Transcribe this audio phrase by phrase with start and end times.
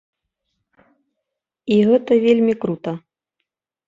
[1.75, 2.95] І гэта вельмі крута.